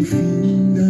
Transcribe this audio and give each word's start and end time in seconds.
o 0.00 0.87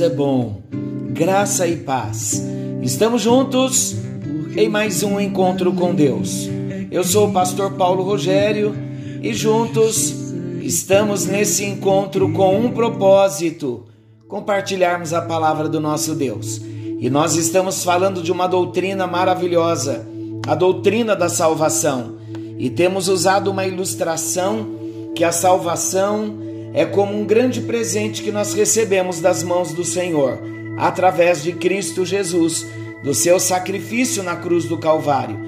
É 0.00 0.08
bom. 0.08 0.62
Graça 1.10 1.66
e 1.66 1.76
paz. 1.76 2.42
Estamos 2.80 3.20
juntos 3.20 3.94
em 4.56 4.66
mais 4.66 5.02
um 5.02 5.20
encontro 5.20 5.74
com 5.74 5.94
Deus. 5.94 6.48
Eu 6.90 7.04
sou 7.04 7.28
o 7.28 7.32
pastor 7.32 7.72
Paulo 7.72 8.02
Rogério 8.02 8.74
e 9.22 9.34
juntos 9.34 10.14
estamos 10.62 11.26
nesse 11.26 11.66
encontro 11.66 12.32
com 12.32 12.58
um 12.58 12.70
propósito: 12.70 13.84
compartilharmos 14.26 15.12
a 15.12 15.20
palavra 15.20 15.68
do 15.68 15.78
nosso 15.78 16.14
Deus. 16.14 16.62
E 16.98 17.10
nós 17.10 17.36
estamos 17.36 17.84
falando 17.84 18.22
de 18.22 18.32
uma 18.32 18.46
doutrina 18.46 19.06
maravilhosa, 19.06 20.08
a 20.48 20.54
doutrina 20.54 21.14
da 21.14 21.28
salvação. 21.28 22.16
E 22.58 22.70
temos 22.70 23.06
usado 23.06 23.50
uma 23.50 23.66
ilustração 23.66 24.66
que 25.14 25.24
a 25.24 25.32
salvação 25.32 26.49
é 26.72 26.84
como 26.84 27.18
um 27.18 27.24
grande 27.24 27.60
presente 27.62 28.22
que 28.22 28.30
nós 28.30 28.54
recebemos 28.54 29.20
das 29.20 29.42
mãos 29.42 29.72
do 29.72 29.84
Senhor, 29.84 30.40
através 30.78 31.42
de 31.42 31.52
Cristo 31.52 32.04
Jesus, 32.04 32.66
do 33.02 33.12
seu 33.12 33.40
sacrifício 33.40 34.22
na 34.22 34.36
cruz 34.36 34.64
do 34.64 34.78
Calvário. 34.78 35.38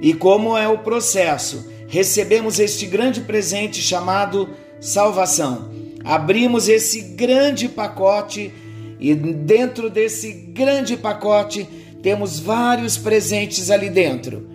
E 0.00 0.12
como 0.14 0.56
é 0.56 0.68
o 0.68 0.78
processo? 0.78 1.70
Recebemos 1.88 2.58
este 2.58 2.86
grande 2.86 3.20
presente 3.20 3.80
chamado 3.80 4.48
salvação. 4.80 5.70
Abrimos 6.04 6.68
esse 6.68 7.00
grande 7.00 7.68
pacote 7.68 8.52
e 8.98 9.14
dentro 9.14 9.90
desse 9.90 10.32
grande 10.32 10.96
pacote 10.96 11.68
temos 12.02 12.38
vários 12.38 12.96
presentes 12.96 13.70
ali 13.70 13.90
dentro. 13.90 14.48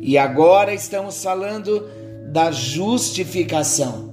E 0.00 0.16
agora 0.16 0.74
estamos 0.74 1.22
falando 1.22 1.86
da 2.32 2.50
justificação. 2.50 4.11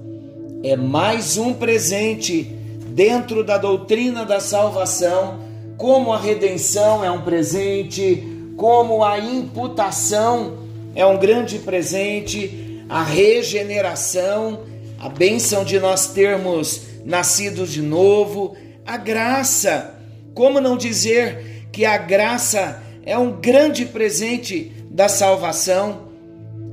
É 0.62 0.76
mais 0.76 1.38
um 1.38 1.54
presente 1.54 2.42
dentro 2.88 3.42
da 3.42 3.56
doutrina 3.56 4.26
da 4.26 4.40
salvação, 4.40 5.40
como 5.78 6.12
a 6.12 6.18
redenção 6.18 7.02
é 7.02 7.10
um 7.10 7.22
presente, 7.22 8.22
como 8.58 9.02
a 9.02 9.18
imputação 9.18 10.58
é 10.94 11.06
um 11.06 11.16
grande 11.16 11.60
presente, 11.60 12.84
a 12.90 13.02
regeneração, 13.02 14.60
a 14.98 15.08
bênção 15.08 15.64
de 15.64 15.80
nós 15.80 16.08
termos 16.08 16.82
nascido 17.06 17.66
de 17.66 17.80
novo, 17.80 18.54
a 18.84 18.98
graça. 18.98 19.94
Como 20.34 20.60
não 20.60 20.76
dizer 20.76 21.68
que 21.72 21.86
a 21.86 21.96
graça 21.96 22.82
é 23.06 23.16
um 23.16 23.32
grande 23.32 23.86
presente 23.86 24.70
da 24.90 25.08
salvação? 25.08 26.10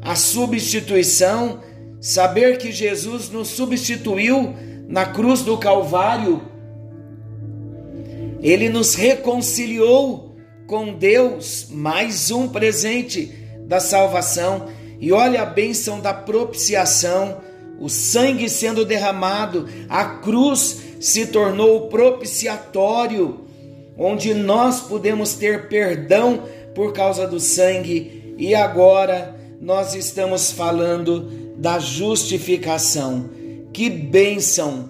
A 0.01 0.15
substituição, 0.15 1.59
saber 2.07 2.57
que 2.57 2.71
Jesus 2.71 3.29
nos 3.29 3.49
substituiu 3.49 4.55
na 4.87 5.07
cruz 5.07 5.41
do 5.41 5.57
Calvário, 5.57 6.41
ele 8.41 8.69
nos 8.69 8.95
reconciliou 8.95 10.33
com 10.65 10.93
Deus, 10.93 11.67
mais 11.69 12.31
um 12.31 12.47
presente 12.47 13.33
da 13.67 13.81
salvação. 13.81 14.67
E 15.01 15.11
olha 15.11 15.41
a 15.41 15.45
bênção 15.45 15.99
da 15.99 16.13
propiciação, 16.13 17.41
o 17.77 17.89
sangue 17.89 18.49
sendo 18.49 18.85
derramado, 18.85 19.67
a 19.89 20.05
cruz 20.05 20.79
se 21.01 21.27
tornou 21.27 21.75
o 21.75 21.87
propiciatório, 21.89 23.41
onde 23.97 24.33
nós 24.33 24.79
podemos 24.79 25.33
ter 25.33 25.67
perdão 25.67 26.43
por 26.73 26.93
causa 26.93 27.27
do 27.27 27.37
sangue, 27.37 28.33
e 28.37 28.55
agora 28.55 29.35
nós 29.59 29.93
estamos 29.93 30.53
falando 30.53 31.46
da 31.57 31.79
justificação. 31.79 33.29
Que 33.73 33.89
bênção 33.89 34.89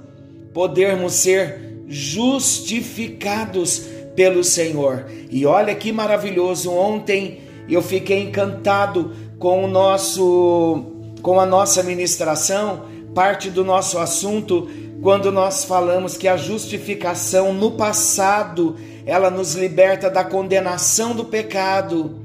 podermos 0.53 1.13
ser 1.13 1.83
justificados 1.88 3.88
pelo 4.16 4.44
Senhor. 4.44 5.05
E 5.29 5.45
olha 5.45 5.75
que 5.75 5.91
maravilhoso, 5.91 6.72
ontem 6.72 7.39
eu 7.69 7.81
fiquei 7.81 8.23
encantado 8.23 9.13
com 9.39 9.63
o 9.63 9.67
nosso 9.67 10.94
com 11.22 11.39
a 11.39 11.45
nossa 11.45 11.83
ministração, 11.83 12.85
parte 13.13 13.49
do 13.49 13.66
nosso 13.66 13.97
assunto 13.97 14.69
quando 15.01 15.31
nós 15.31 15.63
falamos 15.63 16.17
que 16.17 16.28
a 16.28 16.38
justificação 16.38 17.53
no 17.53 17.72
passado, 17.72 18.75
ela 19.05 19.29
nos 19.29 19.53
liberta 19.53 20.09
da 20.09 20.23
condenação 20.23 21.16
do 21.16 21.25
pecado. 21.25 22.16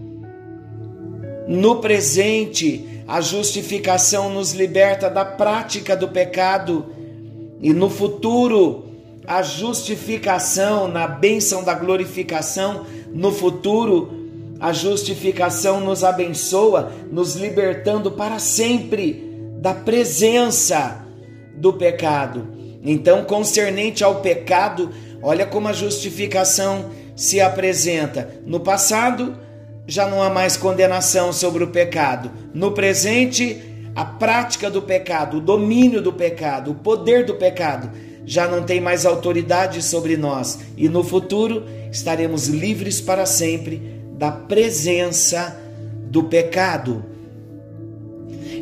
No 1.46 1.76
presente, 1.76 2.91
a 3.12 3.20
justificação 3.20 4.30
nos 4.30 4.52
liberta 4.52 5.10
da 5.10 5.22
prática 5.22 5.94
do 5.94 6.08
pecado. 6.08 6.86
E 7.60 7.70
no 7.70 7.90
futuro, 7.90 8.86
a 9.26 9.42
justificação, 9.42 10.88
na 10.88 11.06
bênção 11.06 11.62
da 11.62 11.74
glorificação, 11.74 12.86
no 13.12 13.30
futuro, 13.30 14.56
a 14.58 14.72
justificação 14.72 15.78
nos 15.78 16.02
abençoa, 16.02 16.90
nos 17.10 17.36
libertando 17.36 18.12
para 18.12 18.38
sempre 18.38 19.30
da 19.58 19.74
presença 19.74 21.04
do 21.54 21.70
pecado. 21.74 22.48
Então, 22.82 23.24
concernente 23.24 24.02
ao 24.02 24.22
pecado, 24.22 24.88
olha 25.22 25.44
como 25.44 25.68
a 25.68 25.74
justificação 25.74 26.86
se 27.14 27.42
apresenta. 27.42 28.40
No 28.46 28.58
passado, 28.58 29.36
já 29.92 30.08
não 30.08 30.22
há 30.22 30.30
mais 30.30 30.56
condenação 30.56 31.34
sobre 31.34 31.62
o 31.62 31.66
pecado. 31.66 32.30
No 32.54 32.72
presente, 32.72 33.60
a 33.94 34.06
prática 34.06 34.70
do 34.70 34.80
pecado, 34.80 35.36
o 35.36 35.40
domínio 35.40 36.00
do 36.00 36.14
pecado, 36.14 36.70
o 36.70 36.74
poder 36.74 37.26
do 37.26 37.34
pecado 37.34 37.90
já 38.24 38.48
não 38.48 38.62
tem 38.62 38.80
mais 38.80 39.04
autoridade 39.04 39.82
sobre 39.82 40.16
nós. 40.16 40.60
E 40.78 40.88
no 40.88 41.04
futuro, 41.04 41.66
estaremos 41.90 42.48
livres 42.48 43.02
para 43.02 43.26
sempre 43.26 44.00
da 44.14 44.32
presença 44.32 45.60
do 46.06 46.22
pecado. 46.22 47.04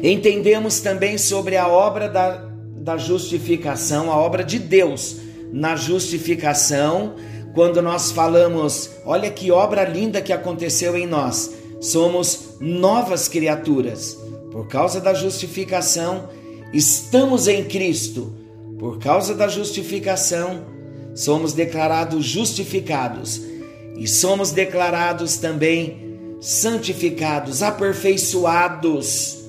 Entendemos 0.03 0.81
também 0.81 1.17
sobre 1.17 1.57
a 1.57 1.69
obra 1.69 2.09
da, 2.09 2.45
da 2.75 2.97
justificação, 2.97 4.11
a 4.11 4.17
obra 4.17 4.43
de 4.43 4.59
Deus 4.59 5.19
na 5.53 5.77
justificação, 5.77 7.15
quando 7.55 7.83
nós 7.83 8.13
falamos, 8.13 8.91
olha 9.05 9.31
que 9.31 9.51
obra 9.51 9.85
linda 9.85 10.23
que 10.23 10.33
aconteceu 10.33 10.97
em 10.97 11.07
nós, 11.07 11.51
somos 11.81 12.57
novas 12.61 13.27
criaturas. 13.29 14.17
Por 14.53 14.67
causa 14.69 15.01
da 15.01 15.15
justificação, 15.15 16.29
estamos 16.73 17.49
em 17.49 17.65
Cristo. 17.65 18.33
Por 18.79 18.99
causa 18.99 19.35
da 19.35 19.49
justificação, 19.49 20.65
somos 21.15 21.53
declarados 21.53 22.25
justificados 22.25 23.43
e 23.97 24.07
somos 24.07 24.53
declarados 24.53 25.37
também 25.37 26.11
santificados, 26.41 27.63
aperfeiçoados 27.63 29.41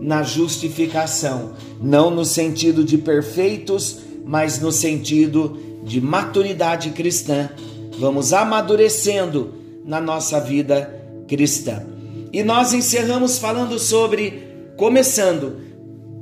na 0.00 0.22
justificação, 0.22 1.52
não 1.80 2.10
no 2.10 2.24
sentido 2.24 2.82
de 2.82 2.98
perfeitos, 2.98 3.98
mas 4.24 4.58
no 4.58 4.72
sentido 4.72 5.56
de 5.82 6.00
maturidade 6.00 6.90
cristã. 6.90 7.50
Vamos 7.98 8.32
amadurecendo 8.32 9.54
na 9.84 10.00
nossa 10.00 10.40
vida 10.40 10.92
cristã. 11.26 11.82
E 12.32 12.42
nós 12.42 12.72
encerramos 12.72 13.38
falando 13.38 13.78
sobre, 13.78 14.42
começando, 14.76 15.60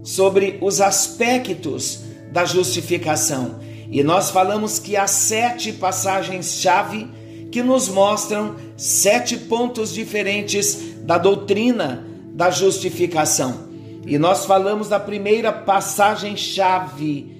sobre 0.03 0.59
os 0.61 0.81
aspectos 0.81 2.01
da 2.33 2.45
justificação. 2.45 3.61
E 3.91 4.03
nós 4.03 4.31
falamos 4.31 4.79
que 4.79 4.97
há 4.97 5.07
sete 5.07 5.73
passagens-chave 5.73 7.09
que 7.51 7.63
nos 7.63 7.89
mostram 7.89 8.57
sete 8.77 9.37
pontos 9.37 9.93
diferentes 9.93 10.79
da 11.03 11.17
doutrina 11.17 12.07
da 12.35 12.51
justificação. 12.51 13.69
E 14.07 14.19
nós 14.19 14.45
falamos 14.45 14.89
da 14.89 15.01
primeira 15.01 15.53
passagem-chave, 15.53 17.38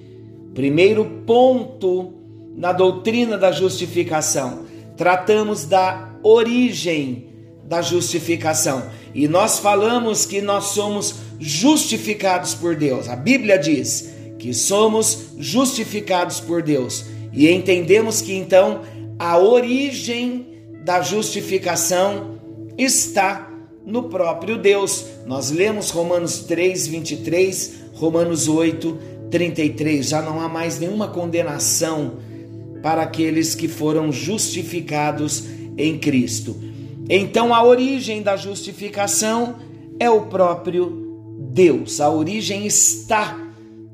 primeiro 0.59 1.05
ponto 1.25 2.15
na 2.53 2.73
doutrina 2.73 3.37
da 3.37 3.49
justificação. 3.49 4.65
Tratamos 4.97 5.63
da 5.63 6.09
origem 6.21 7.29
da 7.63 7.81
justificação. 7.81 8.83
E 9.15 9.25
nós 9.25 9.57
falamos 9.57 10.25
que 10.25 10.41
nós 10.41 10.65
somos 10.65 11.15
justificados 11.39 12.53
por 12.53 12.75
Deus. 12.75 13.07
A 13.07 13.15
Bíblia 13.15 13.57
diz 13.57 14.13
que 14.37 14.53
somos 14.53 15.29
justificados 15.37 16.41
por 16.41 16.61
Deus. 16.61 17.05
E 17.31 17.49
entendemos 17.49 18.19
que 18.19 18.33
então 18.33 18.81
a 19.17 19.37
origem 19.37 20.45
da 20.83 21.01
justificação 21.01 22.37
está 22.77 23.49
no 23.85 24.09
próprio 24.09 24.57
Deus. 24.57 25.05
Nós 25.25 25.51
lemos 25.51 25.89
Romanos 25.89 26.39
3, 26.39 26.85
23, 26.85 27.75
Romanos 27.93 28.49
8, 28.49 29.18
33. 29.29 30.07
Já 30.07 30.21
não 30.21 30.39
há 30.39 30.49
mais 30.49 30.79
nenhuma 30.79 31.07
condenação 31.07 32.17
para 32.81 33.01
aqueles 33.03 33.55
que 33.55 33.67
foram 33.67 34.11
justificados 34.11 35.45
em 35.77 35.97
Cristo. 35.97 36.55
Então 37.09 37.53
a 37.53 37.63
origem 37.63 38.21
da 38.21 38.35
justificação 38.35 39.55
é 39.99 40.09
o 40.09 40.27
próprio 40.27 41.09
Deus. 41.51 41.99
A 41.99 42.09
origem 42.09 42.65
está 42.65 43.37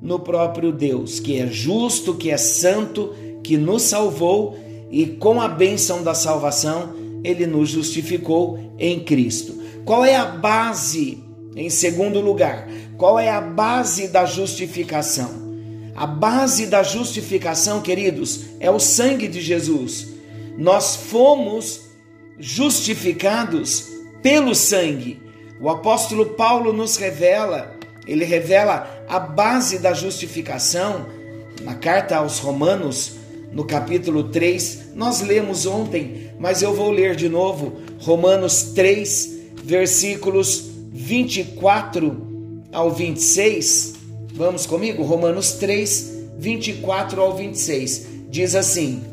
no 0.02 0.20
próprio 0.20 0.72
Deus, 0.72 1.20
que 1.20 1.40
é 1.40 1.48
justo, 1.48 2.14
que 2.14 2.30
é 2.30 2.38
santo, 2.38 3.14
que 3.44 3.58
nos 3.58 3.84
salvou 3.84 4.58
e 4.92 5.06
com 5.06 5.42
a 5.42 5.48
bênção 5.48 6.04
da 6.04 6.14
salvação 6.14 6.94
ele 7.24 7.48
nos 7.48 7.70
justificou 7.70 8.60
em 8.78 9.00
Cristo. 9.00 9.56
Qual 9.84 10.06
é 10.06 10.16
a 10.16 10.26
base, 10.26 11.24
em 11.56 11.70
segundo 11.70 12.20
lugar, 12.20 12.68
qual 12.98 13.18
é 13.18 13.30
a 13.30 13.40
base 13.40 14.10
da 14.10 14.26
justificação? 14.26 15.46
A 15.96 16.06
base 16.06 16.66
da 16.66 16.84
justificação, 16.84 17.82
queridos, 17.82 18.42
é 18.60 18.70
o 18.70 18.80
sangue 18.80 19.30
de 19.30 19.40
Jesus. 19.40 20.08
Nós 20.58 20.98
fomos 20.98 21.82
justificados 22.38 23.88
pelo 24.22 24.54
sangue. 24.54 25.22
O 25.62 25.70
apóstolo 25.70 26.26
Paulo 26.26 26.74
nos 26.74 26.98
revela, 26.98 27.74
ele 28.06 28.26
revela 28.26 29.06
a 29.08 29.18
base 29.18 29.80
da 29.80 29.94
justificação 29.94 31.06
na 31.62 31.76
carta 31.76 32.18
aos 32.18 32.40
Romanos, 32.40 33.14
no 33.54 33.64
capítulo 33.64 34.26
3. 34.26 34.88
Nós 34.94 35.22
lemos 35.22 35.66
ontem, 35.66 36.32
mas 36.38 36.62
eu 36.62 36.74
vou 36.74 36.92
ler 36.92 37.16
de 37.16 37.30
novo. 37.30 37.78
Romanos 38.00 38.74
3, 38.74 39.34
versículos 39.64 40.75
24 40.98 42.64
ao 42.72 42.90
26. 42.90 43.96
Vamos 44.34 44.66
comigo? 44.66 45.04
Romanos 45.04 45.52
3, 45.52 46.30
24 46.40 47.22
ao 47.22 47.36
26. 47.36 48.08
Diz 48.30 48.56
assim: 48.56 49.04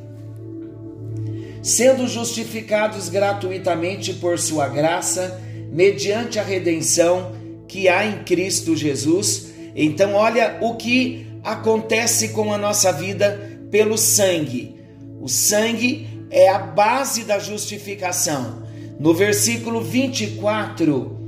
Sendo 1.60 2.06
justificados 2.06 3.08
gratuitamente 3.08 4.14
por 4.14 4.38
Sua 4.38 4.68
graça, 4.68 5.42
mediante 5.72 6.38
a 6.38 6.44
redenção 6.44 7.32
que 7.66 7.88
há 7.88 8.06
em 8.06 8.22
Cristo 8.22 8.76
Jesus. 8.76 9.52
Então, 9.74 10.14
olha 10.14 10.58
o 10.60 10.76
que 10.76 11.26
acontece 11.42 12.28
com 12.28 12.54
a 12.54 12.58
nossa 12.58 12.92
vida 12.92 13.58
pelo 13.72 13.98
sangue. 13.98 14.76
O 15.20 15.28
sangue 15.28 16.06
é 16.30 16.48
a 16.48 16.58
base 16.60 17.24
da 17.24 17.40
justificação. 17.40 18.62
No 19.00 19.12
versículo 19.12 19.80
24, 19.82 21.21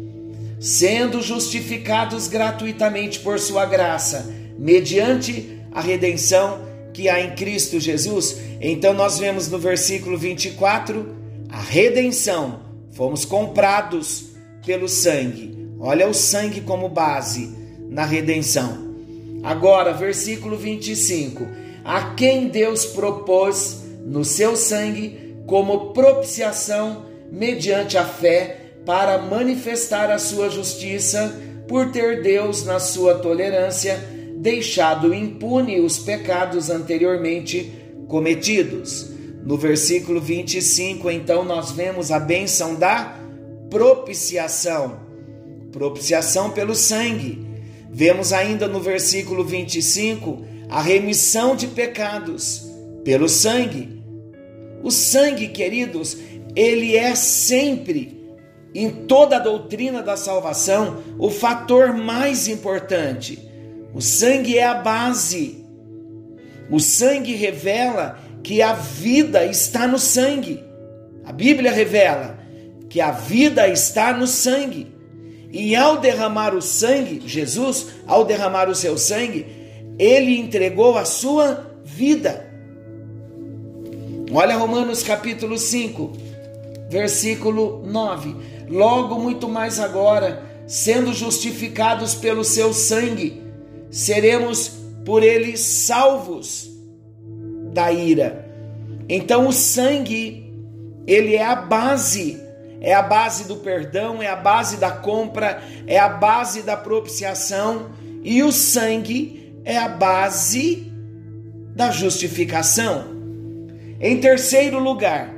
sendo 0.58 1.20
justificados 1.20 2.28
gratuitamente 2.28 3.20
por 3.20 3.38
sua 3.38 3.66
graça, 3.66 4.32
mediante 4.58 5.60
a 5.72 5.80
redenção 5.80 6.64
que 6.92 7.08
há 7.08 7.20
em 7.20 7.34
Cristo 7.34 7.80
Jesus. 7.80 8.36
Então 8.60 8.94
nós 8.94 9.18
vemos 9.18 9.48
no 9.48 9.58
versículo 9.58 10.16
24 10.16 11.14
a 11.48 11.60
redenção. 11.60 12.60
Fomos 12.92 13.24
comprados 13.24 14.26
pelo 14.64 14.88
sangue. 14.88 15.58
Olha 15.80 16.08
o 16.08 16.14
sangue 16.14 16.60
como 16.60 16.88
base 16.88 17.52
na 17.90 18.04
redenção. 18.04 18.94
Agora, 19.42 19.92
versículo 19.92 20.56
25: 20.56 21.46
A 21.84 22.14
quem 22.14 22.48
Deus 22.48 22.86
propôs 22.86 23.82
no 24.06 24.24
seu 24.24 24.56
sangue 24.56 25.36
como 25.46 25.92
propiciação 25.92 27.04
mediante 27.30 27.98
a 27.98 28.04
fé 28.04 28.63
para 28.84 29.18
manifestar 29.18 30.10
a 30.10 30.18
sua 30.18 30.50
justiça, 30.50 31.40
por 31.66 31.90
ter 31.90 32.22
Deus, 32.22 32.64
na 32.64 32.78
sua 32.78 33.14
tolerância, 33.14 33.98
deixado 34.36 35.14
impune 35.14 35.80
os 35.80 35.98
pecados 35.98 36.68
anteriormente 36.68 37.72
cometidos. 38.08 39.10
No 39.44 39.56
versículo 39.56 40.20
25, 40.20 41.10
então, 41.10 41.44
nós 41.44 41.70
vemos 41.70 42.10
a 42.10 42.18
bênção 42.18 42.74
da 42.74 43.16
propiciação 43.70 45.04
propiciação 45.74 46.50
pelo 46.50 46.74
sangue. 46.74 47.44
Vemos 47.90 48.32
ainda 48.32 48.68
no 48.68 48.80
versículo 48.80 49.44
25 49.44 50.44
a 50.68 50.80
remissão 50.80 51.56
de 51.56 51.66
pecados 51.66 52.64
pelo 53.04 53.28
sangue. 53.28 54.00
O 54.82 54.90
sangue, 54.90 55.48
queridos, 55.48 56.16
ele 56.54 56.96
é 56.96 57.14
sempre 57.16 58.13
em 58.74 58.90
toda 58.90 59.36
a 59.36 59.38
doutrina 59.38 60.02
da 60.02 60.16
salvação, 60.16 60.98
o 61.16 61.30
fator 61.30 61.92
mais 61.94 62.48
importante. 62.48 63.48
O 63.94 64.00
sangue 64.00 64.58
é 64.58 64.64
a 64.64 64.74
base. 64.74 65.64
O 66.68 66.80
sangue 66.80 67.34
revela 67.34 68.18
que 68.42 68.60
a 68.60 68.72
vida 68.72 69.46
está 69.46 69.86
no 69.86 69.98
sangue. 69.98 70.64
A 71.24 71.32
Bíblia 71.32 71.70
revela 71.70 72.36
que 72.90 73.00
a 73.00 73.12
vida 73.12 73.68
está 73.68 74.12
no 74.12 74.26
sangue. 74.26 74.92
E 75.52 75.76
ao 75.76 75.98
derramar 75.98 76.52
o 76.52 76.60
sangue, 76.60 77.22
Jesus, 77.24 77.86
ao 78.08 78.24
derramar 78.24 78.68
o 78.68 78.74
seu 78.74 78.98
sangue, 78.98 79.46
ele 79.96 80.36
entregou 80.36 80.98
a 80.98 81.04
sua 81.04 81.64
vida. 81.84 82.52
Olha 84.32 84.56
Romanos 84.56 85.04
capítulo 85.04 85.56
5, 85.56 86.12
versículo 86.90 87.84
9 87.86 88.53
logo 88.68 89.18
muito 89.18 89.48
mais 89.48 89.78
agora, 89.78 90.42
sendo 90.66 91.12
justificados 91.12 92.14
pelo 92.14 92.44
seu 92.44 92.72
sangue, 92.72 93.42
seremos 93.90 94.68
por 95.04 95.22
ele 95.22 95.56
salvos 95.56 96.70
da 97.72 97.92
ira. 97.92 98.48
Então 99.08 99.48
o 99.48 99.52
sangue, 99.52 100.50
ele 101.06 101.34
é 101.34 101.44
a 101.44 101.56
base, 101.56 102.40
é 102.80 102.94
a 102.94 103.02
base 103.02 103.46
do 103.46 103.56
perdão, 103.56 104.22
é 104.22 104.28
a 104.28 104.36
base 104.36 104.76
da 104.76 104.90
compra, 104.90 105.62
é 105.86 105.98
a 105.98 106.08
base 106.08 106.62
da 106.62 106.76
propiciação, 106.76 107.90
e 108.22 108.42
o 108.42 108.50
sangue 108.50 109.52
é 109.64 109.76
a 109.76 109.88
base 109.88 110.90
da 111.74 111.90
justificação. 111.90 113.12
Em 114.00 114.18
terceiro 114.20 114.78
lugar, 114.78 115.33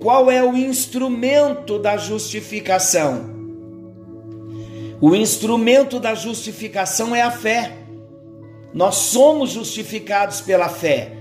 qual 0.00 0.30
é 0.30 0.42
o 0.42 0.56
instrumento 0.56 1.78
da 1.78 1.98
justificação? 1.98 3.38
O 4.98 5.14
instrumento 5.14 6.00
da 6.00 6.14
justificação 6.14 7.14
é 7.14 7.20
a 7.20 7.30
fé. 7.30 7.76
Nós 8.72 8.96
somos 8.96 9.50
justificados 9.50 10.40
pela 10.40 10.70
fé. 10.70 11.12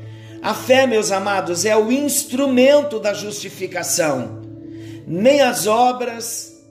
A 0.42 0.54
fé, 0.54 0.88
meus 0.88 1.12
amados, 1.12 1.66
é 1.66 1.76
o 1.76 1.92
instrumento 1.92 3.00
da 3.00 3.14
justificação. 3.14 4.42
Nem 5.06 5.42
as 5.42 5.68
obras 5.68 6.64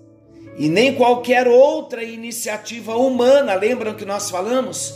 e 0.56 0.66
nem 0.66 0.94
qualquer 0.94 1.46
outra 1.46 2.02
iniciativa 2.02 2.96
humana, 2.96 3.54
lembram 3.54 3.94
que 3.94 4.06
nós 4.06 4.30
falamos? 4.30 4.94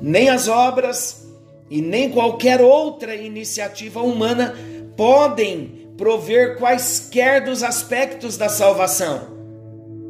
Nem 0.00 0.28
as 0.28 0.46
obras 0.46 1.26
e 1.70 1.80
nem 1.80 2.10
qualquer 2.10 2.60
outra 2.60 3.14
iniciativa 3.14 4.02
humana 4.02 4.54
podem 4.94 5.79
prover 6.00 6.56
quaisquer 6.56 7.44
dos 7.44 7.62
aspectos 7.62 8.38
da 8.38 8.48
salvação. 8.48 9.20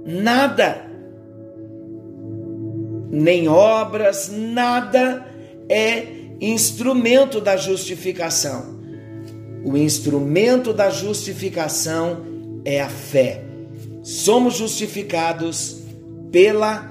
Nada, 0.06 0.88
nem 3.11 3.49
obras, 3.49 4.30
nada 4.32 5.26
é 5.68 6.06
instrumento 6.40 7.40
da 7.40 7.56
justificação. 7.56 8.78
O 9.64 9.76
instrumento 9.76 10.73
da 10.73 10.90
justificação 10.90 12.25
é 12.64 12.80
a 12.80 12.88
fé. 12.88 13.42
Somos 14.04 14.54
justificados 14.54 15.82
pela 16.30 16.88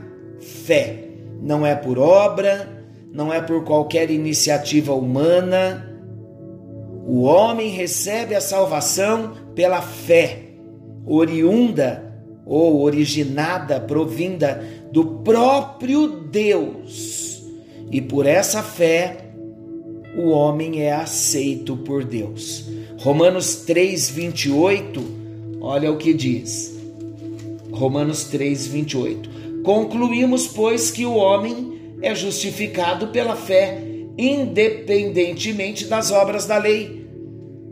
fé. 0.65 1.05
Não 1.41 1.65
é 1.65 1.73
por 1.73 1.97
obra, 1.97 2.67
não 3.13 3.33
é 3.33 3.39
por 3.39 3.63
qualquer 3.63 4.11
iniciativa 4.11 4.93
humana, 4.93 5.88
o 7.05 7.21
homem 7.21 7.69
recebe 7.69 8.35
a 8.35 8.41
salvação 8.41 9.33
pela 9.55 9.81
fé, 9.81 10.43
oriunda 11.05 12.13
ou 12.45 12.81
originada, 12.81 13.79
provinda 13.79 14.63
do 14.91 15.21
próprio 15.23 16.07
Deus. 16.07 17.43
E 17.91 18.01
por 18.01 18.25
essa 18.25 18.61
fé, 18.61 19.31
o 20.15 20.29
homem 20.29 20.81
é 20.81 20.93
aceito 20.93 21.77
por 21.77 22.03
Deus. 22.03 22.65
Romanos 22.97 23.55
3, 23.57 24.09
28, 24.09 25.19
Olha 25.61 25.91
o 25.91 25.97
que 25.97 26.13
diz. 26.13 26.79
Romanos 27.71 28.23
3, 28.25 28.67
28. 28.67 29.61
Concluímos, 29.61 30.47
pois, 30.47 30.89
que 30.89 31.05
o 31.05 31.15
homem 31.15 31.97
é 32.01 32.15
justificado 32.15 33.07
pela 33.07 33.35
fé, 33.35 33.83
independentemente 34.19 35.85
das 35.85 36.11
obras 36.11 36.45
da 36.45 36.57
lei. 36.57 37.07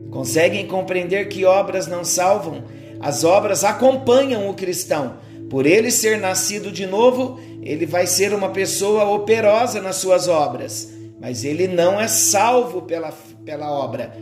Conseguem 0.10 0.66
compreender 0.66 1.27
que 1.27 1.44
obras 1.44 1.88
não 1.88 2.06
salvam? 2.06 2.63
As 3.01 3.25
obras 3.25 3.66
acompanham 3.66 4.50
o 4.50 4.54
cristão. 4.54 5.18
Por 5.50 5.66
ele 5.66 5.92
ser 5.92 6.18
nascido 6.18 6.72
de 6.72 6.86
novo, 6.86 7.38
ele 7.62 7.86
vai 7.86 8.08
ser 8.08 8.34
uma 8.34 8.50
pessoa 8.50 9.04
operosa 9.10 9.82
nas 9.82 9.98
suas 9.98 10.30
obras, 10.30 10.89
mas 11.20 11.44
ele 11.44 11.68
não 11.68 12.00
é 12.00 12.08
salvo 12.08 12.84
pela, 12.84 13.12
pela 13.44 13.70
obra. 13.70 14.18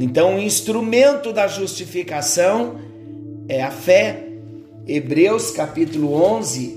Então, 0.00 0.34
o 0.34 0.40
instrumento 0.40 1.32
da 1.32 1.46
justificação 1.46 2.76
é 3.48 3.62
a 3.62 3.70
fé. 3.70 4.24
Hebreus 4.86 5.50
capítulo 5.52 6.14
11, 6.14 6.76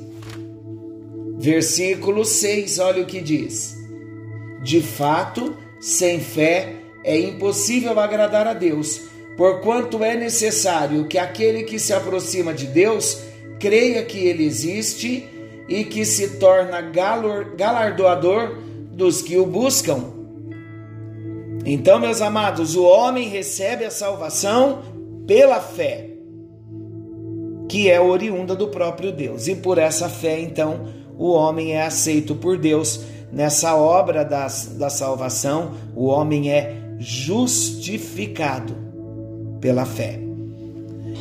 versículo 1.39 2.23
6, 2.23 2.79
olha 2.79 3.01
o 3.01 3.05
que 3.05 3.21
diz: 3.21 3.80
De 4.61 4.81
fato, 4.81 5.55
sem 5.79 6.19
fé 6.19 6.75
é 7.03 7.19
impossível 7.19 7.99
agradar 7.99 8.47
a 8.47 8.53
Deus, 8.53 9.01
porquanto 9.35 10.03
é 10.03 10.15
necessário 10.15 11.07
que 11.07 11.17
aquele 11.17 11.63
que 11.63 11.79
se 11.79 11.93
aproxima 11.93 12.53
de 12.53 12.67
Deus 12.67 13.23
creia 13.59 14.03
que 14.03 14.19
ele 14.19 14.45
existe 14.45 15.27
e 15.67 15.83
que 15.83 16.05
se 16.05 16.37
torna 16.37 16.81
galardoador 16.81 18.57
dos 18.91 19.21
que 19.21 19.37
o 19.37 19.45
buscam. 19.45 20.21
Então, 21.65 21.99
meus 21.99 22.21
amados, 22.21 22.75
o 22.75 22.83
homem 22.83 23.29
recebe 23.29 23.85
a 23.85 23.91
salvação 23.91 24.81
pela 25.27 25.59
fé, 25.59 26.09
que 27.69 27.89
é 27.89 28.01
oriunda 28.01 28.55
do 28.55 28.67
próprio 28.67 29.11
Deus, 29.11 29.47
e 29.47 29.55
por 29.55 29.77
essa 29.77 30.09
fé, 30.09 30.39
então, 30.39 30.87
o 31.17 31.31
homem 31.31 31.73
é 31.73 31.83
aceito 31.83 32.35
por 32.35 32.57
Deus. 32.57 33.01
Nessa 33.31 33.75
obra 33.75 34.25
da, 34.25 34.47
da 34.77 34.89
salvação, 34.89 35.71
o 35.95 36.05
homem 36.05 36.51
é 36.51 36.95
justificado 36.99 38.75
pela 39.59 39.85
fé. 39.85 40.19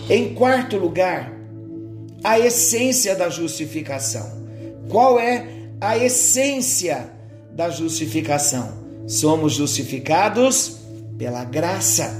Em 0.09 0.35
quarto 0.35 0.77
lugar, 0.77 1.33
a 2.23 2.39
essência 2.39 3.15
da 3.15 3.29
justificação. 3.29 4.41
Qual 4.89 5.21
é 5.21 5.47
a 5.81 5.97
essência 5.97 7.11
da 7.53 7.71
justificação? 7.71 8.73
Somos 9.07 9.55
justificados 9.55 10.79
pela 11.17 11.45
graça. 11.45 12.13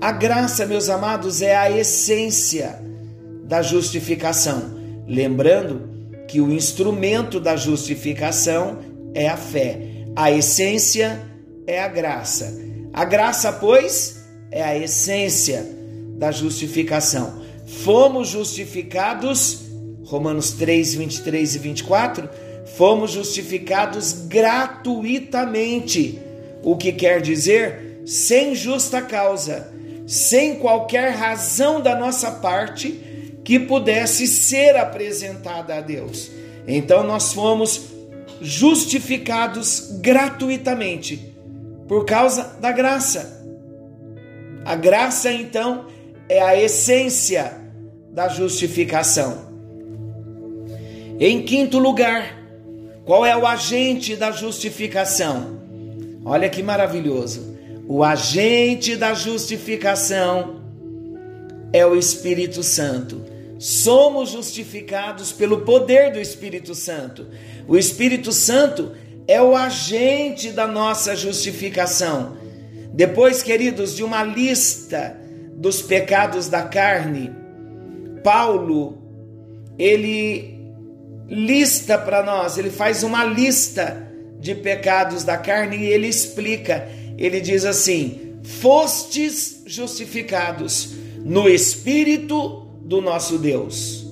A 0.00 0.12
graça, 0.12 0.66
meus 0.66 0.88
amados, 0.88 1.40
é 1.40 1.56
a 1.56 1.70
essência 1.70 2.78
da 3.44 3.62
justificação. 3.62 4.62
Lembrando 5.06 5.91
que 6.32 6.40
o 6.40 6.50
instrumento 6.50 7.38
da 7.38 7.54
justificação 7.56 8.78
é 9.12 9.28
a 9.28 9.36
fé, 9.36 10.06
a 10.16 10.32
essência 10.32 11.20
é 11.66 11.78
a 11.78 11.88
graça. 11.88 12.58
A 12.90 13.04
graça, 13.04 13.52
pois, 13.52 14.24
é 14.50 14.62
a 14.62 14.74
essência 14.74 15.62
da 16.16 16.32
justificação. 16.32 17.42
Fomos 17.66 18.28
justificados, 18.28 19.66
Romanos 20.06 20.52
3, 20.52 20.94
23 20.94 21.54
e 21.54 21.58
24, 21.58 22.30
fomos 22.78 23.10
justificados 23.10 24.14
gratuitamente, 24.26 26.18
o 26.62 26.78
que 26.78 26.92
quer 26.92 27.20
dizer 27.20 28.00
sem 28.06 28.54
justa 28.54 29.02
causa, 29.02 29.70
sem 30.06 30.54
qualquer 30.54 31.12
razão 31.12 31.78
da 31.78 31.94
nossa 31.94 32.30
parte 32.30 33.11
que 33.44 33.58
pudesse 33.58 34.26
ser 34.26 34.76
apresentada 34.76 35.76
a 35.76 35.80
Deus. 35.80 36.30
Então 36.66 37.04
nós 37.04 37.32
fomos 37.32 37.92
justificados 38.40 39.98
gratuitamente 40.00 41.32
por 41.88 42.04
causa 42.04 42.56
da 42.60 42.72
graça. 42.72 43.42
A 44.64 44.76
graça 44.76 45.32
então 45.32 45.86
é 46.28 46.40
a 46.40 46.60
essência 46.60 47.52
da 48.12 48.28
justificação. 48.28 49.50
Em 51.18 51.42
quinto 51.42 51.78
lugar, 51.78 52.38
qual 53.04 53.26
é 53.26 53.36
o 53.36 53.46
agente 53.46 54.16
da 54.16 54.30
justificação? 54.30 55.60
Olha 56.24 56.48
que 56.48 56.62
maravilhoso. 56.62 57.56
O 57.88 58.04
agente 58.04 58.96
da 58.96 59.12
justificação 59.12 60.62
é 61.72 61.84
o 61.84 61.96
Espírito 61.96 62.62
Santo. 62.62 63.31
Somos 63.62 64.30
justificados 64.30 65.30
pelo 65.30 65.60
poder 65.60 66.10
do 66.10 66.18
Espírito 66.18 66.74
Santo. 66.74 67.28
O 67.68 67.78
Espírito 67.78 68.32
Santo 68.32 68.90
é 69.28 69.40
o 69.40 69.54
agente 69.54 70.50
da 70.50 70.66
nossa 70.66 71.14
justificação. 71.14 72.36
Depois, 72.92 73.40
queridos, 73.40 73.94
de 73.94 74.02
uma 74.02 74.24
lista 74.24 75.16
dos 75.54 75.80
pecados 75.80 76.48
da 76.48 76.62
carne, 76.62 77.32
Paulo, 78.24 78.98
ele 79.78 80.58
lista 81.28 81.96
para 81.96 82.20
nós, 82.20 82.58
ele 82.58 82.68
faz 82.68 83.04
uma 83.04 83.24
lista 83.24 84.12
de 84.40 84.56
pecados 84.56 85.22
da 85.22 85.36
carne 85.36 85.76
e 85.76 85.86
ele 85.86 86.08
explica. 86.08 86.88
Ele 87.16 87.40
diz 87.40 87.64
assim: 87.64 88.38
Fostes 88.42 89.62
justificados 89.66 90.96
no 91.24 91.48
Espírito 91.48 92.61
do 92.84 93.00
nosso 93.00 93.38
Deus. 93.38 94.06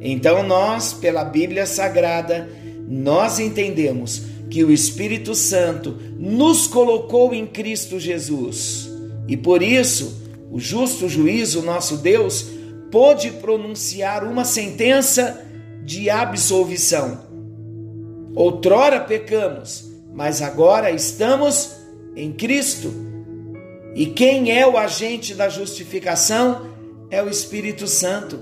Então, 0.00 0.42
nós, 0.42 0.92
pela 0.92 1.24
Bíblia 1.24 1.66
Sagrada, 1.66 2.48
nós 2.88 3.38
entendemos 3.38 4.22
que 4.50 4.62
o 4.62 4.70
Espírito 4.70 5.34
Santo 5.34 5.96
nos 6.18 6.66
colocou 6.66 7.34
em 7.34 7.46
Cristo 7.46 7.98
Jesus. 7.98 8.90
E 9.26 9.36
por 9.36 9.62
isso, 9.62 10.22
o 10.50 10.60
justo 10.60 11.08
juiz, 11.08 11.54
o 11.54 11.62
nosso 11.62 11.96
Deus, 11.96 12.46
pôde 12.90 13.30
pronunciar 13.30 14.24
uma 14.24 14.44
sentença 14.44 15.44
de 15.84 16.08
absolvição. 16.08 17.24
Outrora 18.34 19.00
pecamos, 19.00 19.90
mas 20.12 20.42
agora 20.42 20.90
estamos 20.90 21.72
em 22.14 22.32
Cristo. 22.32 22.92
E 23.94 24.06
quem 24.06 24.56
é 24.56 24.66
o 24.66 24.76
agente 24.76 25.34
da 25.34 25.48
justificação? 25.48 26.66
É 27.10 27.22
o 27.22 27.28
Espírito 27.28 27.86
Santo. 27.86 28.38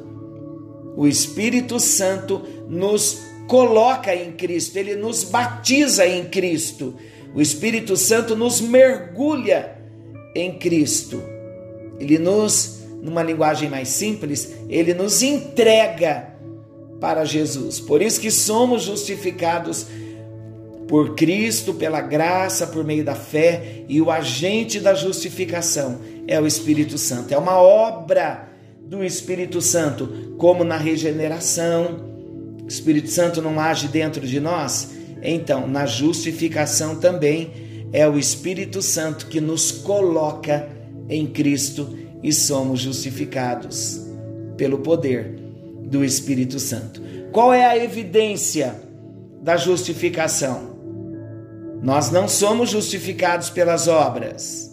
O 0.97 1.07
Espírito 1.07 1.81
Santo 1.81 2.43
nos 2.69 3.21
coloca 3.49 4.15
em 4.15 4.33
Cristo, 4.33 4.77
ele 4.77 4.95
nos 4.95 5.25
batiza 5.25 6.07
em 6.07 6.25
Cristo. 6.27 6.95
O 7.35 7.41
Espírito 7.41 7.97
Santo 7.97 8.37
nos 8.37 8.61
mergulha 8.61 9.79
em 10.35 10.59
Cristo. 10.59 11.23
Ele 11.99 12.19
nos 12.19 12.83
numa 13.03 13.23
linguagem 13.23 13.69
mais 13.69 13.89
simples, 13.89 14.55
ele 14.69 14.95
nos 14.95 15.23
entrega 15.23 16.29
para 17.01 17.25
Jesus. 17.25 17.81
Por 17.81 18.01
isso 18.01 18.21
que 18.21 18.31
somos 18.31 18.85
justificados 18.85 19.87
por 20.87 21.17
Cristo, 21.17 21.75
pela 21.75 22.01
graça, 22.01 22.65
por 22.65 22.85
meio 22.85 23.05
da 23.05 23.17
fé, 23.17 23.83
e 23.89 24.01
o 24.01 24.09
agente 24.09 24.79
da 24.79 24.95
justificação 24.95 25.99
é 26.29 26.41
o 26.41 26.47
Espírito 26.47 26.97
Santo. 26.97 27.35
É 27.35 27.39
uma 27.39 27.57
obra 27.57 28.49
do 28.93 29.03
Espírito 29.03 29.63
Santo, 29.63 30.35
como 30.37 30.63
na 30.63 30.77
regeneração. 30.77 31.97
O 32.63 32.69
Espírito 32.69 33.09
Santo 33.09 33.41
não 33.41 33.59
age 33.59 33.89
dentro 33.89 34.27
de 34.27 34.39
nós? 34.39 34.91
Então, 35.23 35.67
na 35.67 35.87
justificação 35.87 36.97
também 36.97 37.89
é 37.91 38.07
o 38.07 38.19
Espírito 38.19 38.83
Santo 38.83 39.29
que 39.29 39.41
nos 39.41 39.73
coloca 39.73 40.69
em 41.09 41.27
Cristo 41.27 41.97
e 42.23 42.31
somos 42.35 42.81
justificados 42.81 43.99
pelo 44.59 44.81
poder 44.81 45.39
do 45.87 46.05
Espírito 46.05 46.61
Santo. 46.61 47.01
Qual 47.33 47.51
é 47.51 47.65
a 47.65 47.83
evidência 47.83 48.79
da 49.43 49.57
justificação? 49.57 50.77
Nós 51.83 52.11
não 52.11 52.29
somos 52.29 52.69
justificados 52.69 53.49
pelas 53.49 53.89
obras. 53.89 54.71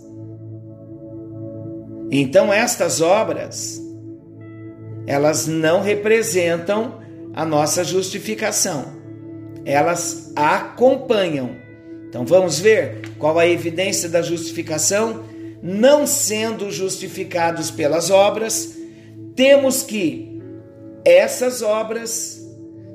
Então 2.12 2.52
estas 2.52 3.00
obras 3.00 3.88
elas 5.10 5.48
não 5.48 5.82
representam 5.82 7.00
a 7.34 7.44
nossa 7.44 7.84
justificação. 7.84 8.86
Elas 9.66 10.32
acompanham. 10.36 11.56
Então 12.08 12.26
vamos 12.26 12.60
ver 12.60 13.02
qual 13.18 13.38
a 13.38 13.48
evidência 13.48 14.08
da 14.08 14.22
justificação? 14.22 15.26
não 15.62 16.08
sendo 16.08 16.72
justificados 16.72 17.70
pelas 17.70 18.10
obras, 18.10 18.78
temos 19.36 19.84
que 19.84 20.40
essas 21.04 21.62
obras 21.62 22.40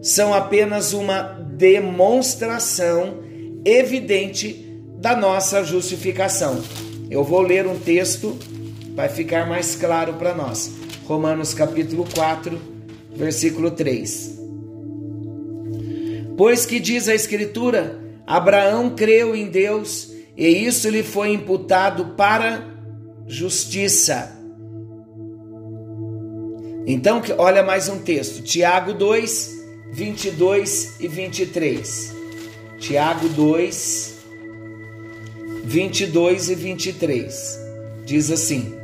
são 0.02 0.34
apenas 0.34 0.92
uma 0.92 1.22
demonstração 1.22 3.22
evidente 3.64 4.66
da 4.98 5.16
nossa 5.16 5.62
justificação. 5.62 6.62
Eu 7.10 7.22
vou 7.22 7.40
ler 7.40 7.66
um 7.66 7.78
texto, 7.78 8.36
vai 8.94 9.08
ficar 9.08 9.46
mais 9.46 9.76
claro 9.76 10.14
para 10.14 10.34
nós. 10.34 10.83
Romanos 11.06 11.52
capítulo 11.52 12.06
4, 12.14 12.58
versículo 13.14 13.70
3. 13.70 14.38
Pois 16.36 16.64
que 16.64 16.80
diz 16.80 17.08
a 17.08 17.14
Escritura: 17.14 18.00
Abraão 18.26 18.94
creu 18.94 19.36
em 19.36 19.46
Deus 19.46 20.12
e 20.36 20.46
isso 20.46 20.88
lhe 20.88 21.02
foi 21.02 21.32
imputado 21.32 22.14
para 22.16 22.64
justiça. 23.26 24.32
Então, 26.86 27.22
olha 27.38 27.62
mais 27.62 27.88
um 27.88 27.98
texto, 27.98 28.42
Tiago 28.42 28.92
2, 28.94 29.64
22 29.92 31.00
e 31.00 31.08
23. 31.08 32.14
Tiago 32.78 33.28
2, 33.28 34.14
22 35.64 36.50
e 36.50 36.54
23. 36.54 37.60
Diz 38.04 38.30
assim: 38.30 38.83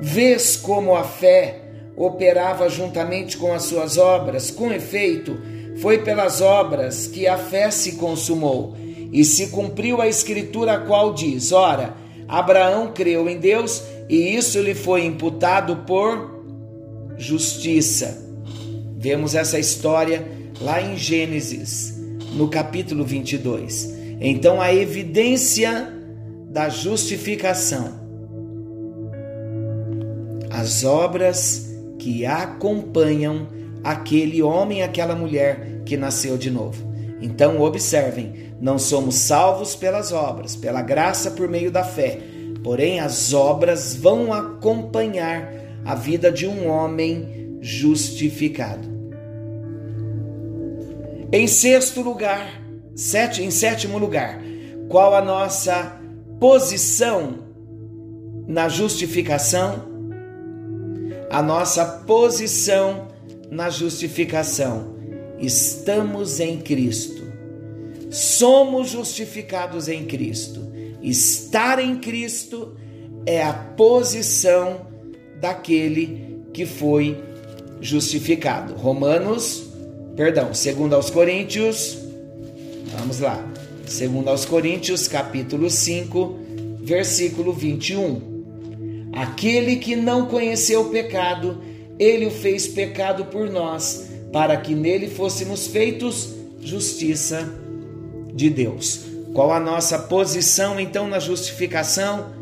Vês 0.00 0.56
como 0.56 0.94
a 0.94 1.04
fé 1.04 1.62
operava 1.96 2.68
juntamente 2.68 3.36
com 3.38 3.52
as 3.52 3.62
suas 3.64 3.96
obras, 3.96 4.50
com 4.50 4.70
efeito, 4.70 5.38
foi 5.80 5.98
pelas 5.98 6.40
obras 6.40 7.06
que 7.06 7.26
a 7.26 7.38
fé 7.38 7.70
se 7.70 7.92
consumou, 7.92 8.76
e 9.12 9.24
se 9.24 9.48
cumpriu 9.48 10.00
a 10.00 10.08
escritura 10.08 10.74
a 10.74 10.80
qual 10.80 11.14
diz: 11.14 11.52
Ora, 11.52 11.94
Abraão 12.28 12.92
creu 12.92 13.28
em 13.28 13.38
Deus, 13.38 13.82
e 14.08 14.34
isso 14.36 14.60
lhe 14.60 14.74
foi 14.74 15.04
imputado 15.04 15.76
por 15.86 16.42
justiça. 17.16 18.22
Vemos 18.98 19.34
essa 19.34 19.58
história 19.58 20.26
lá 20.60 20.82
em 20.82 20.96
Gênesis, 20.96 21.94
no 22.32 22.48
capítulo 22.48 23.04
22. 23.04 23.94
Então, 24.20 24.60
a 24.60 24.74
evidência 24.74 25.92
da 26.50 26.68
justificação 26.68 28.05
as 30.56 30.84
obras 30.84 31.70
que 31.98 32.24
acompanham 32.24 33.46
aquele 33.84 34.42
homem, 34.42 34.82
aquela 34.82 35.14
mulher 35.14 35.82
que 35.84 35.98
nasceu 35.98 36.38
de 36.38 36.50
novo. 36.50 36.82
Então, 37.20 37.60
observem: 37.60 38.54
não 38.58 38.78
somos 38.78 39.16
salvos 39.16 39.76
pelas 39.76 40.12
obras, 40.12 40.56
pela 40.56 40.80
graça 40.80 41.30
por 41.32 41.46
meio 41.46 41.70
da 41.70 41.84
fé, 41.84 42.20
porém, 42.64 43.00
as 43.00 43.34
obras 43.34 43.94
vão 43.94 44.32
acompanhar 44.32 45.52
a 45.84 45.94
vida 45.94 46.32
de 46.32 46.46
um 46.46 46.70
homem 46.70 47.58
justificado. 47.60 48.88
Em 51.30 51.46
sexto 51.46 52.00
lugar, 52.00 52.62
sete, 52.94 53.42
em 53.42 53.50
sétimo 53.50 53.98
lugar, 53.98 54.40
qual 54.88 55.14
a 55.14 55.20
nossa 55.20 56.00
posição 56.40 57.40
na 58.48 58.70
justificação? 58.70 59.95
A 61.30 61.42
nossa 61.42 61.84
posição 61.84 63.08
na 63.50 63.70
justificação. 63.70 64.96
Estamos 65.38 66.40
em 66.40 66.58
Cristo. 66.58 67.22
Somos 68.10 68.90
justificados 68.90 69.88
em 69.88 70.04
Cristo. 70.04 70.60
Estar 71.02 71.78
em 71.78 71.98
Cristo 71.98 72.76
é 73.26 73.42
a 73.42 73.52
posição 73.52 74.86
daquele 75.40 76.40
que 76.52 76.64
foi 76.64 77.22
justificado. 77.80 78.74
Romanos, 78.74 79.64
perdão, 80.16 80.54
segundo 80.54 80.94
aos 80.94 81.10
Coríntios, 81.10 81.98
vamos 82.96 83.20
lá. 83.20 83.44
Segundo 83.86 84.28
aos 84.28 84.44
Coríntios, 84.44 85.06
capítulo 85.06 85.70
5, 85.70 86.38
versículo 86.80 87.52
21. 87.52 88.35
Aquele 89.16 89.76
que 89.76 89.96
não 89.96 90.26
conheceu 90.26 90.82
o 90.82 90.90
pecado, 90.90 91.62
ele 91.98 92.26
o 92.26 92.30
fez 92.30 92.68
pecado 92.68 93.24
por 93.24 93.48
nós, 93.50 94.10
para 94.30 94.58
que 94.58 94.74
nele 94.74 95.08
fôssemos 95.08 95.66
feitos 95.66 96.34
justiça 96.60 97.48
de 98.34 98.50
Deus. 98.50 99.06
Qual 99.32 99.50
a 99.52 99.58
nossa 99.58 99.98
posição 99.98 100.78
então 100.78 101.08
na 101.08 101.18
justificação? 101.18 102.34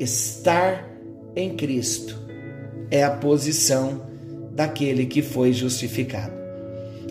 Estar 0.00 0.88
em 1.36 1.54
Cristo. 1.54 2.18
É 2.90 3.04
a 3.04 3.10
posição 3.10 4.02
daquele 4.52 5.04
que 5.04 5.20
foi 5.20 5.52
justificado. 5.52 6.32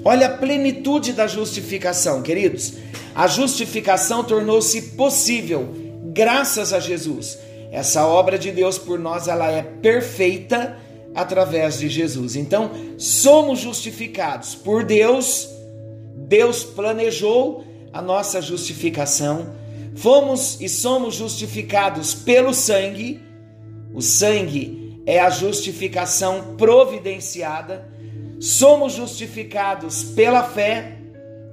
Olha 0.04 0.28
a 0.28 0.38
plenitude 0.38 1.14
da 1.14 1.28
justificação, 1.28 2.24
queridos. 2.24 2.74
A 3.14 3.28
justificação 3.28 4.24
tornou-se 4.24 4.82
possível 4.94 5.70
graças 6.12 6.74
a 6.74 6.80
Jesus. 6.80 7.38
Essa 7.72 8.06
obra 8.06 8.38
de 8.38 8.52
Deus 8.52 8.78
por 8.78 9.00
nós, 9.00 9.30
ela 9.30 9.50
é 9.50 9.62
perfeita 9.62 10.78
através 11.16 11.80
de 11.80 11.88
Jesus. 11.88 12.36
Então, 12.36 12.70
somos 12.98 13.60
justificados 13.60 14.54
por 14.54 14.84
Deus. 14.84 15.48
Deus 16.28 16.66
planejou 16.66 17.64
a 17.94 18.02
nossa 18.02 18.42
justificação. 18.42 19.56
Fomos 19.96 20.60
e 20.60 20.68
somos 20.68 21.16
justificados 21.16 22.14
pelo 22.14 22.54
sangue. 22.54 23.22
O 23.94 24.02
sangue 24.02 25.02
é 25.06 25.20
a 25.20 25.30
justificação 25.30 26.56
providenciada. 26.58 27.90
Somos 28.38 28.94
justificados 28.94 30.04
pela 30.04 30.44
fé, 30.44 30.98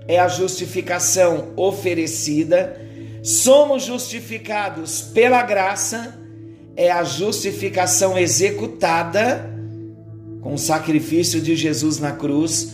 é 0.09 0.19
a 0.19 0.27
justificação 0.27 1.53
oferecida 1.55 2.88
somos 3.23 3.85
justificados 3.85 5.01
pela 5.03 5.43
graça, 5.43 6.19
é 6.77 6.91
a 6.91 7.03
justificação 7.03 8.17
executada 8.17 9.51
com 10.41 10.55
o 10.55 10.59
sacrifício 10.59 11.41
de 11.41 11.57
Jesus 11.57 11.99
na 11.99 12.13
cruz. 12.13 12.73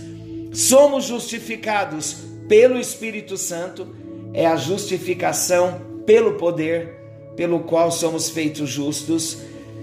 Somos 0.53 1.05
justificados 1.05 2.17
pelo 2.49 2.79
Espírito 2.79 3.37
Santo, 3.37 3.95
é 4.33 4.47
a 4.47 4.57
justificação 4.57 5.81
pelo 6.05 6.35
poder 6.35 7.05
pelo 7.37 7.61
qual 7.61 7.91
somos 7.91 8.31
feitos 8.31 8.71
justos. 8.71 9.39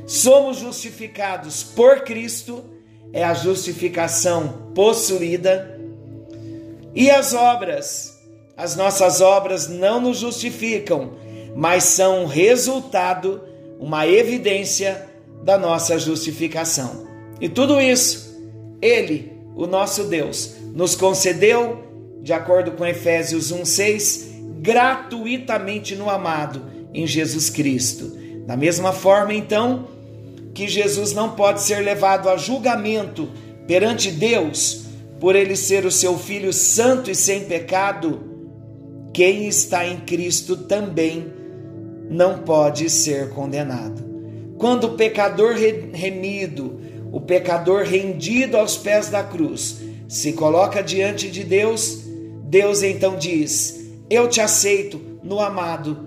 Somos 0.06 0.58
justificados 0.58 1.64
por 1.64 2.02
Cristo, 2.02 2.64
é 3.14 3.24
a 3.24 3.34
justificação 3.34 4.72
possuída. 4.74 5.80
E 6.94 7.10
as 7.10 7.34
obras 7.34 8.11
as 8.62 8.76
nossas 8.76 9.22
obras 9.22 9.68
não 9.68 10.00
nos 10.00 10.20
justificam, 10.20 11.14
mas 11.56 11.84
são 11.84 12.28
resultado, 12.28 13.42
uma 13.80 14.06
evidência 14.06 15.08
da 15.44 15.58
nossa 15.58 15.98
justificação. 15.98 17.08
E 17.42 17.50
tudo 17.50 17.82
isso, 17.82 18.40
Ele, 18.80 19.34
o 19.56 19.66
nosso 19.66 20.04
Deus, 20.04 20.58
nos 20.76 20.96
concedeu, 20.96 21.84
de 22.22 22.34
acordo 22.34 22.74
com 22.74 22.86
Efésios 22.86 23.52
1,6, 23.52 24.28
gratuitamente 24.62 25.96
no 25.96 26.08
amado, 26.08 26.64
em 26.94 27.08
Jesus 27.08 27.50
Cristo. 27.50 28.16
Da 28.46 28.56
mesma 28.56 28.94
forma, 28.94 29.34
então, 29.34 29.88
que 30.54 30.68
Jesus 30.68 31.14
não 31.14 31.32
pode 31.32 31.64
ser 31.64 31.80
levado 31.80 32.30
a 32.30 32.38
julgamento 32.38 33.28
perante 33.66 34.12
Deus, 34.12 34.84
por 35.20 35.36
ele 35.36 35.56
ser 35.56 35.84
o 35.84 35.92
seu 35.92 36.16
Filho 36.16 36.54
santo 36.54 37.10
e 37.10 37.16
sem 37.16 37.46
pecado 37.46 38.30
quem 39.14 39.48
está 39.48 39.86
em 39.86 39.98
Cristo 40.02 40.56
também 40.56 41.26
não 42.10 42.40
pode 42.40 42.90
ser 42.90 43.30
condenado. 43.30 44.04
Quando 44.58 44.86
o 44.86 44.94
pecador 44.96 45.56
remido, 45.56 46.80
o 47.12 47.20
pecador 47.20 47.84
rendido 47.84 48.58
aos 48.58 48.78
pés 48.78 49.10
da 49.10 49.24
cruz, 49.24 49.78
se 50.08 50.34
coloca 50.34 50.84
diante 50.84 51.30
de 51.30 51.44
Deus, 51.44 52.04
Deus 52.44 52.84
então 52.84 53.18
diz: 53.18 53.90
Eu 54.10 54.28
te 54.28 54.40
aceito 54.40 55.02
no 55.24 55.40
amado, 55.40 55.98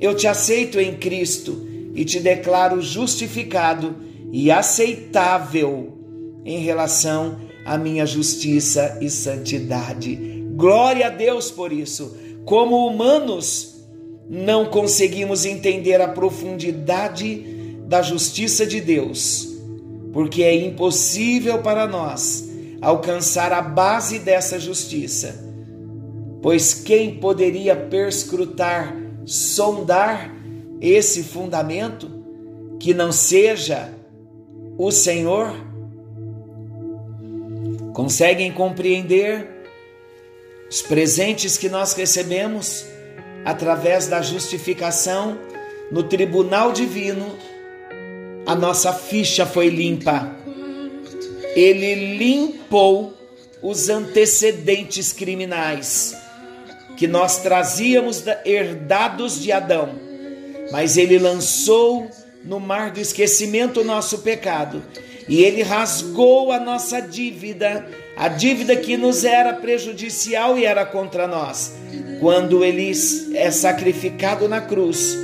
eu 0.00 0.14
te 0.14 0.26
aceito 0.26 0.80
em 0.80 0.96
Cristo 0.96 1.66
e 1.94 2.04
te 2.04 2.20
declaro 2.20 2.82
justificado 2.82 3.96
e 4.32 4.50
aceitável 4.50 5.96
em 6.44 6.58
relação 6.58 7.38
à 7.64 7.78
minha 7.78 8.04
justiça 8.04 8.98
e 9.00 9.08
santidade. 9.08 10.16
Glória 10.56 11.06
a 11.06 11.10
Deus 11.10 11.50
por 11.50 11.72
isso. 11.72 12.16
Como 12.44 12.86
humanos, 12.86 13.74
não 14.28 14.66
conseguimos 14.66 15.44
entender 15.44 16.00
a 16.00 16.08
profundidade 16.08 17.54
da 17.86 18.02
justiça 18.02 18.66
de 18.66 18.80
Deus, 18.80 19.48
porque 20.12 20.42
é 20.42 20.54
impossível 20.54 21.62
para 21.62 21.86
nós 21.86 22.48
alcançar 22.80 23.52
a 23.52 23.62
base 23.62 24.18
dessa 24.18 24.58
justiça. 24.58 25.42
Pois 26.42 26.74
quem 26.74 27.16
poderia 27.16 27.74
perscrutar, 27.74 28.94
sondar 29.24 30.34
esse 30.80 31.22
fundamento 31.22 32.10
que 32.78 32.92
não 32.92 33.10
seja 33.10 33.90
o 34.76 34.90
Senhor? 34.90 35.54
Conseguem 37.94 38.52
compreender 38.52 39.53
os 40.74 40.82
presentes 40.82 41.56
que 41.56 41.68
nós 41.68 41.92
recebemos 41.92 42.84
através 43.44 44.08
da 44.08 44.20
justificação 44.20 45.38
no 45.88 46.02
tribunal 46.02 46.72
divino, 46.72 47.38
a 48.44 48.56
nossa 48.56 48.92
ficha 48.92 49.46
foi 49.46 49.68
limpa. 49.68 50.34
Ele 51.54 52.16
limpou 52.16 53.14
os 53.62 53.88
antecedentes 53.88 55.12
criminais 55.12 56.16
que 56.96 57.06
nós 57.06 57.38
trazíamos 57.38 58.24
herdados 58.44 59.40
de 59.40 59.52
Adão, 59.52 59.94
mas 60.72 60.96
ele 60.96 61.20
lançou 61.20 62.10
no 62.42 62.58
mar 62.58 62.90
do 62.90 62.98
esquecimento 62.98 63.82
o 63.82 63.84
nosso 63.84 64.18
pecado 64.18 64.82
e 65.28 65.42
ele 65.42 65.62
rasgou 65.62 66.52
a 66.52 66.60
nossa 66.60 67.00
dívida, 67.00 67.86
a 68.16 68.28
dívida 68.28 68.76
que 68.76 68.96
nos 68.96 69.24
era 69.24 69.52
prejudicial 69.54 70.58
e 70.58 70.64
era 70.64 70.84
contra 70.84 71.26
nós. 71.26 71.74
Quando 72.20 72.64
ele 72.64 72.92
é 73.34 73.50
sacrificado 73.50 74.48
na 74.48 74.60
cruz, 74.60 75.18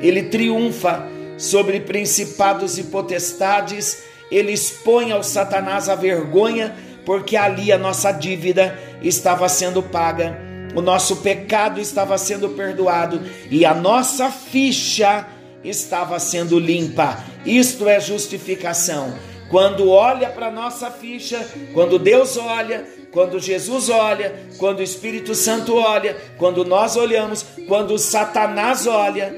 ele 0.00 0.24
triunfa 0.24 1.06
sobre 1.36 1.80
principados 1.80 2.78
e 2.78 2.84
potestades, 2.84 4.02
ele 4.30 4.52
expõe 4.52 5.12
ao 5.12 5.22
Satanás 5.22 5.88
a 5.88 5.94
vergonha, 5.94 6.74
porque 7.04 7.36
ali 7.36 7.70
a 7.70 7.78
nossa 7.78 8.12
dívida 8.12 8.78
estava 9.02 9.48
sendo 9.48 9.82
paga, 9.82 10.38
o 10.74 10.80
nosso 10.80 11.16
pecado 11.16 11.80
estava 11.80 12.16
sendo 12.18 12.48
perdoado 12.50 13.20
e 13.50 13.64
a 13.64 13.74
nossa 13.74 14.30
ficha 14.30 15.26
estava 15.62 16.18
sendo 16.18 16.58
limpa. 16.58 17.22
Isto 17.44 17.88
é 17.88 18.00
justificação. 18.00 19.14
Quando 19.50 19.88
olha 19.90 20.30
para 20.30 20.50
nossa 20.50 20.90
ficha, 20.90 21.46
quando 21.72 21.98
Deus 21.98 22.36
olha, 22.36 22.86
quando 23.12 23.38
Jesus 23.38 23.88
olha, 23.88 24.34
quando 24.58 24.80
o 24.80 24.82
Espírito 24.82 25.34
Santo 25.34 25.76
olha, 25.76 26.16
quando 26.38 26.64
nós 26.64 26.96
olhamos, 26.96 27.44
quando 27.68 27.96
Satanás 27.98 28.86
olha, 28.86 29.34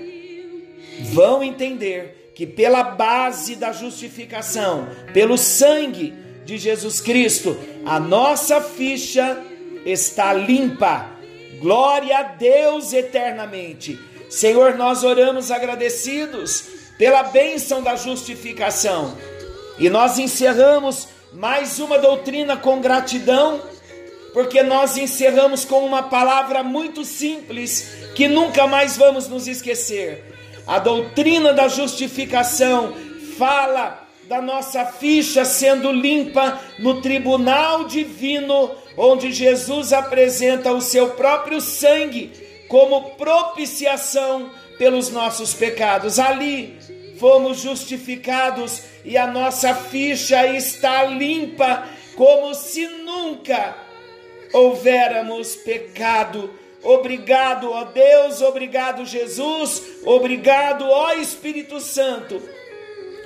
vão 1.12 1.42
entender 1.42 2.32
que 2.34 2.46
pela 2.46 2.82
base 2.82 3.56
da 3.56 3.72
justificação, 3.72 4.88
pelo 5.12 5.36
sangue 5.36 6.14
de 6.44 6.56
Jesus 6.58 7.00
Cristo, 7.00 7.56
a 7.84 7.98
nossa 7.98 8.60
ficha 8.60 9.42
está 9.84 10.32
limpa. 10.32 11.10
Glória 11.60 12.18
a 12.18 12.22
Deus 12.22 12.92
eternamente. 12.92 13.98
Senhor, 14.28 14.74
nós 14.76 15.02
oramos 15.04 15.50
agradecidos 15.50 16.64
pela 16.98 17.22
bênção 17.22 17.82
da 17.82 17.96
justificação. 17.96 19.16
E 19.78 19.90
nós 19.90 20.18
encerramos 20.18 21.08
mais 21.32 21.78
uma 21.78 21.98
doutrina 21.98 22.56
com 22.56 22.80
gratidão, 22.80 23.60
porque 24.32 24.62
nós 24.62 24.96
encerramos 24.96 25.64
com 25.64 25.84
uma 25.84 26.04
palavra 26.04 26.62
muito 26.62 27.04
simples 27.04 28.06
que 28.14 28.26
nunca 28.26 28.66
mais 28.66 28.96
vamos 28.96 29.28
nos 29.28 29.46
esquecer. 29.46 30.24
A 30.66 30.78
doutrina 30.78 31.52
da 31.52 31.68
justificação 31.68 32.94
fala 33.38 34.06
da 34.26 34.40
nossa 34.40 34.84
ficha 34.86 35.44
sendo 35.44 35.92
limpa 35.92 36.58
no 36.78 37.00
tribunal 37.00 37.84
divino, 37.84 38.72
onde 38.96 39.30
Jesus 39.30 39.92
apresenta 39.92 40.72
o 40.72 40.80
seu 40.80 41.10
próprio 41.10 41.60
sangue 41.60 42.32
como 42.66 43.10
propiciação 43.10 44.50
pelos 44.78 45.10
nossos 45.10 45.54
pecados. 45.54 46.18
Ali 46.18 46.76
fomos 47.18 47.60
justificados 47.60 48.82
e 49.04 49.16
a 49.16 49.26
nossa 49.26 49.74
ficha 49.74 50.46
está 50.46 51.04
limpa, 51.04 51.88
como 52.14 52.54
se 52.54 52.86
nunca 52.86 53.76
houvéramos 54.52 55.56
pecado. 55.56 56.50
Obrigado, 56.82 57.72
ó 57.72 57.84
Deus, 57.84 58.40
obrigado, 58.40 59.04
Jesus, 59.04 59.82
obrigado, 60.04 60.88
ó 60.88 61.12
Espírito 61.14 61.80
Santo, 61.80 62.40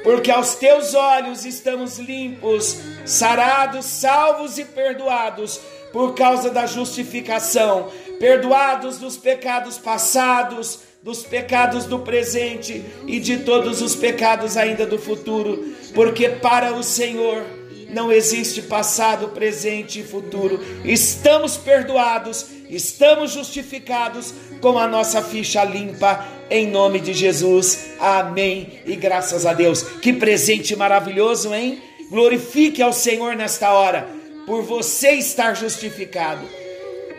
porque 0.03 0.31
aos 0.31 0.55
teus 0.55 0.95
olhos 0.95 1.45
estamos 1.45 1.99
limpos, 1.99 2.79
sarados, 3.05 3.85
salvos 3.85 4.59
e 4.59 4.65
perdoados 4.65 5.61
por 5.93 6.15
causa 6.15 6.51
da 6.51 6.67
justificação, 6.67 7.91
perdoados 8.19 8.99
dos 8.99 9.17
pecados 9.19 9.77
passados, 9.77 10.81
dos 11.03 11.23
pecados 11.23 11.87
do 11.87 12.01
presente 12.01 12.85
e 13.07 13.19
de 13.19 13.39
todos 13.39 13.81
os 13.81 13.97
pecados 13.97 14.57
ainda 14.57 14.85
do 14.85 14.99
futuro, 14.99 15.75
porque 15.95 16.29
para 16.29 16.75
o 16.75 16.83
Senhor 16.83 17.43
não 17.89 18.13
existe 18.13 18.63
passado, 18.63 19.29
presente 19.29 20.01
e 20.01 20.05
futuro. 20.05 20.61
Estamos 20.85 21.57
perdoados, 21.57 22.47
estamos 22.69 23.33
justificados 23.33 24.35
com 24.61 24.79
a 24.79 24.87
nossa 24.87 25.23
ficha 25.23 25.65
limpa, 25.65 26.25
em 26.51 26.69
nome 26.69 27.01
de 27.01 27.15
Jesus. 27.15 27.93
Amém. 27.99 28.81
E 28.85 28.95
graças 28.95 29.47
a 29.47 29.53
Deus. 29.55 29.83
Que 29.83 30.13
presente 30.13 30.77
maravilhoso, 30.77 31.55
hein? 31.55 31.83
Glorifique 32.11 32.83
ao 32.83 32.93
Senhor 32.93 33.35
nesta 33.35 33.73
hora, 33.73 34.07
por 34.47 34.63
você 34.63 35.13
estar 35.13 35.55
justificado. 35.55 36.60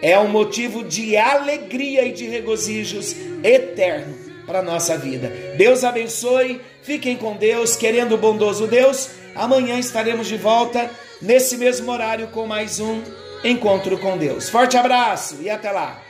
É 0.01 0.17
um 0.19 0.27
motivo 0.27 0.83
de 0.83 1.15
alegria 1.15 2.03
e 2.05 2.11
de 2.11 2.27
regozijos 2.27 3.15
eterno 3.43 4.15
para 4.45 4.59
a 4.59 4.63
nossa 4.63 4.97
vida. 4.97 5.31
Deus 5.57 5.83
abençoe, 5.83 6.59
fiquem 6.81 7.15
com 7.15 7.35
Deus, 7.35 7.75
querendo 7.75 8.15
o 8.15 8.17
bondoso 8.17 8.67
Deus. 8.67 9.09
Amanhã 9.35 9.79
estaremos 9.79 10.27
de 10.27 10.37
volta 10.37 10.89
nesse 11.21 11.55
mesmo 11.57 11.91
horário 11.91 12.27
com 12.27 12.47
mais 12.47 12.79
um 12.79 13.01
encontro 13.43 13.97
com 13.97 14.17
Deus. 14.17 14.49
Forte 14.49 14.75
abraço 14.77 15.37
e 15.41 15.49
até 15.49 15.71
lá. 15.71 16.01